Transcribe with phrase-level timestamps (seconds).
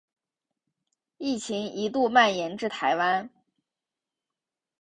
[1.19, 3.29] 疫情一度蔓延至台湾。